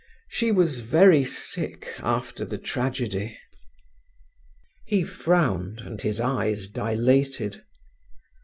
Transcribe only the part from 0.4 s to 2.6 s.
was very sick after the